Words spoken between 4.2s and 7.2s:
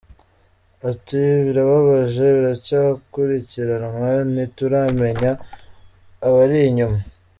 ntituramenya ababiri inyuma.